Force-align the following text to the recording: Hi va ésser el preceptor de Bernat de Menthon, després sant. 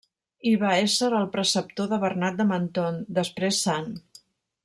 Hi 0.47 0.53
va 0.61 0.69
ésser 0.85 1.09
el 1.17 1.27
preceptor 1.35 1.91
de 1.91 2.01
Bernat 2.05 2.41
de 2.41 2.49
Menthon, 2.53 2.99
després 3.21 3.61
sant. 3.69 3.87